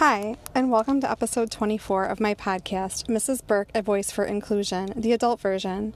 [0.00, 3.46] Hi, and welcome to episode 24 of my podcast, Mrs.
[3.46, 5.92] Burke, A Voice for Inclusion, the adult version.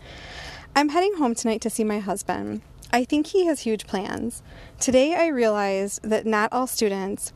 [0.77, 2.61] I'm heading home tonight to see my husband.
[2.93, 4.43] I think he has huge plans.
[4.79, 7.33] Today I realized that not all students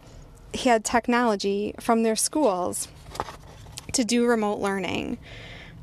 [0.63, 2.89] had technology from their schools
[3.95, 5.17] to do remote learning.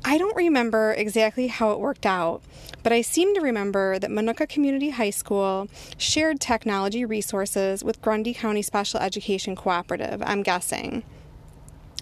[0.04, 2.42] I don't remember exactly how it worked out,
[2.82, 5.68] but I seem to remember that Minooka Community High School
[5.98, 11.02] shared technology resources with Grundy County Special Education Cooperative, I'm guessing.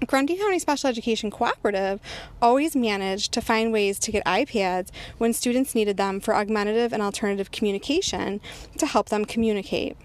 [0.07, 2.01] Grundy County Special Education Cooperative
[2.43, 7.03] always managed to find ways to get iPads when students needed them for augmentative and
[7.03, 8.41] alternative communication
[8.77, 9.97] to help them communicate.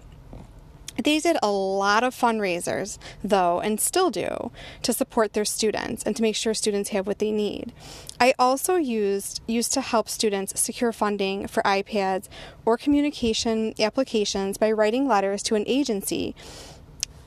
[0.97, 4.51] They did a lot of fundraisers, though, and still do,
[4.83, 7.71] to support their students and to make sure students have what they need.
[8.19, 12.27] I also used used to help students secure funding for iPads
[12.65, 16.35] or communication applications by writing letters to an agency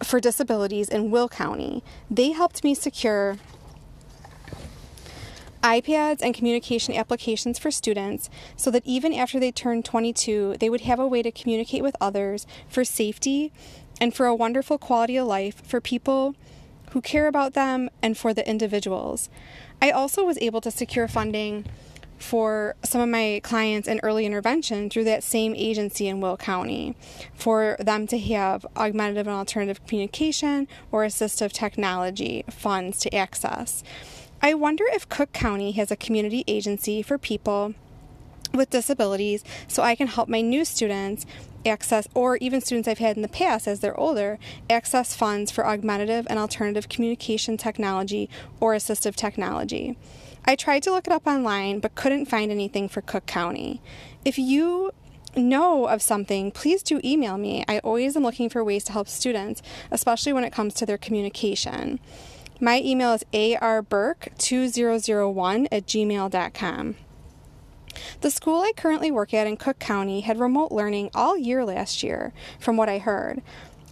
[0.03, 1.83] for disabilities in Will County.
[2.11, 3.39] They helped me secure
[5.63, 10.83] iPads and communication applications for students so that even after they turned 22, they would
[10.83, 13.53] have a way to communicate with others for safety
[14.01, 16.35] and for a wonderful quality of life for people
[16.91, 19.31] who care about them and for the individuals.
[19.81, 21.65] I also was able to secure funding
[22.19, 26.95] for some of my clients in early intervention through that same agency in Will County
[27.35, 33.83] for them to have augmentative and alternative communication or assistive technology funds to access.
[34.45, 37.75] I wonder if Cook County has a community agency for people
[38.53, 41.25] with disabilities so I can help my new students
[41.65, 45.65] access, or even students I've had in the past as they're older, access funds for
[45.65, 49.97] augmentative and alternative communication technology or assistive technology.
[50.45, 53.81] I tried to look it up online but couldn't find anything for Cook County.
[54.25, 54.91] If you
[55.37, 57.65] know of something, please do email me.
[57.69, 59.63] I always am looking for ways to help students,
[59.93, 62.01] especially when it comes to their communication.
[62.65, 66.95] My email is arburke2001 at gmail.com.
[68.21, 72.05] The school I currently work at in Cook County had remote learning all year last
[72.05, 73.43] year, from what I heard.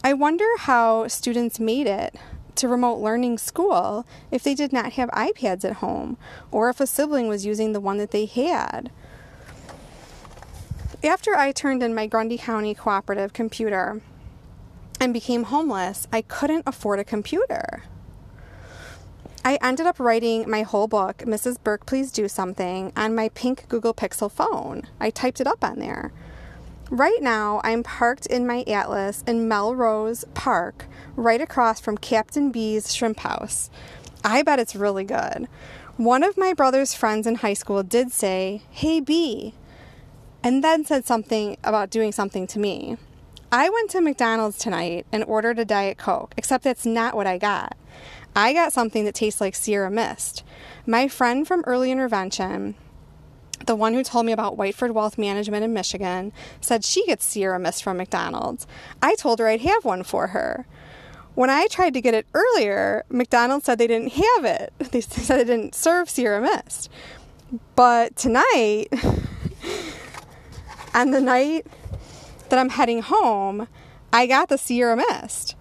[0.05, 2.15] I wonder how students made it
[2.55, 6.15] to remote learning school if they did not have iPads at home,
[6.49, 8.89] or if a sibling was using the one that they had.
[11.03, 14.01] After I turned in my Grundy County Cooperative computer
[15.01, 17.83] and became homeless, I couldn't afford a computer.
[19.43, 21.57] I ended up writing my whole book, Mrs.
[21.63, 24.83] Burke, Please Do Something, on my pink Google Pixel phone.
[24.99, 26.11] I typed it up on there.
[26.91, 30.85] Right now, I'm parked in my Atlas in Melrose Park,
[31.15, 33.71] right across from Captain B's Shrimp House.
[34.23, 35.47] I bet it's really good.
[35.97, 39.55] One of my brother's friends in high school did say, Hey, B,
[40.43, 42.97] and then said something about doing something to me.
[43.51, 47.37] I went to McDonald's tonight and ordered a Diet Coke, except that's not what I
[47.37, 47.75] got.
[48.35, 50.43] I got something that tastes like Sierra Mist.
[50.85, 52.75] My friend from early intervention,
[53.65, 56.31] the one who told me about Whiteford Wealth Management in Michigan,
[56.61, 58.65] said she gets Sierra Mist from McDonald's.
[59.01, 60.65] I told her I'd have one for her.
[61.35, 64.73] When I tried to get it earlier, McDonald's said they didn't have it.
[64.91, 66.89] They said they didn't serve Sierra Mist.
[67.75, 68.87] But tonight,
[70.93, 71.65] on the night
[72.49, 73.67] that I'm heading home,
[74.13, 75.55] I got the Sierra Mist.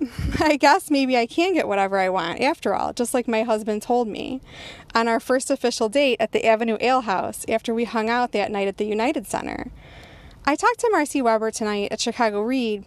[0.40, 3.82] I guess maybe I can get whatever I want after all, just like my husband
[3.82, 4.40] told me
[4.94, 8.50] on our first official date at the Avenue Ale House after we hung out that
[8.50, 9.70] night at the United Center.
[10.44, 12.84] I talked to Marcy Weber tonight at Chicago Read,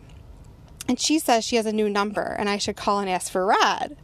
[0.87, 3.45] and she says she has a new number and I should call and ask for
[3.45, 3.97] Rod.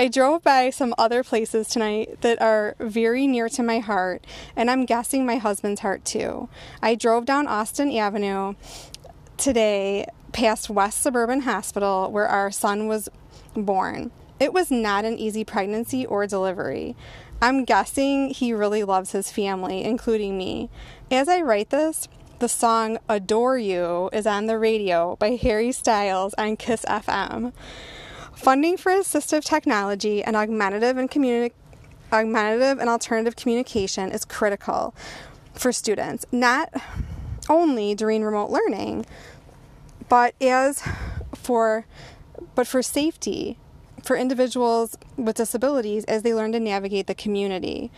[0.00, 4.24] I drove by some other places tonight that are very near to my heart,
[4.54, 6.48] and I'm guessing my husband's heart too.
[6.80, 8.54] I drove down Austin Avenue
[9.36, 13.08] today past West Suburban Hospital where our son was
[13.54, 14.10] born.
[14.40, 16.96] It was not an easy pregnancy or delivery.
[17.40, 20.70] I'm guessing he really loves his family, including me.
[21.10, 22.08] As I write this,
[22.38, 27.52] the song Adore You is on the radio by Harry Styles on Kiss FM.
[28.32, 31.50] Funding for assistive technology and augmentative and communi-
[32.12, 34.94] augmentative and alternative communication is critical
[35.54, 36.72] for students, not
[37.48, 39.04] only during remote learning,
[40.08, 40.82] but as
[41.34, 41.86] for
[42.54, 43.58] but for safety
[44.02, 47.90] for individuals with disabilities as they learn to navigate the community.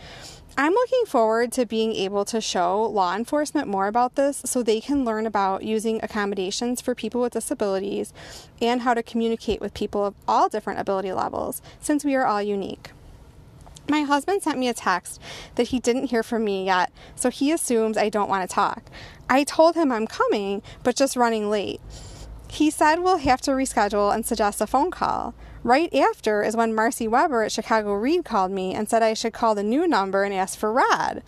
[0.57, 4.81] I'm looking forward to being able to show law enforcement more about this so they
[4.81, 8.11] can learn about using accommodations for people with disabilities
[8.61, 12.41] and how to communicate with people of all different ability levels since we are all
[12.41, 12.91] unique.
[13.91, 15.19] My husband sent me a text
[15.55, 18.83] that he didn't hear from me yet, so he assumes I don't want to talk.
[19.29, 21.81] I told him I'm coming, but just running late.
[22.47, 25.33] He said we'll have to reschedule and suggest a phone call.
[25.61, 29.33] Right after is when Marcy Weber at Chicago Read called me and said I should
[29.33, 31.21] call the new number and ask for Rod.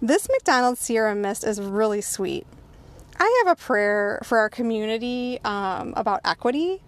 [0.00, 2.46] This McDonald's Sierra Mist is really sweet.
[3.18, 6.80] I have a prayer for our community um, about equity.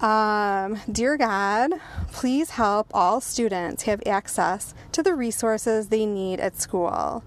[0.00, 1.72] Um, dear God,
[2.12, 7.22] please help all students have access to the resources they need at school.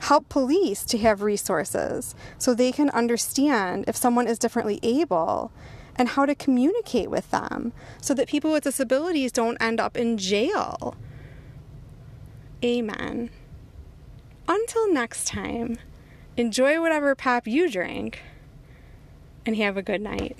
[0.00, 5.50] Help police to have resources so they can understand if someone is differently able
[5.96, 10.18] and how to communicate with them so that people with disabilities don't end up in
[10.18, 10.96] jail.
[12.62, 13.30] Amen.
[14.46, 15.78] Until next time,
[16.36, 18.20] enjoy whatever pop you drink
[19.46, 20.38] and have a good night.